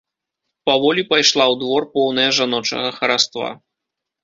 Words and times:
Паволі 0.69 1.03
пайшла 1.11 1.45
ў 1.51 1.55
двор, 1.61 1.87
поўная 1.99 2.25
жаночага 2.39 2.89
хараства. 2.99 3.55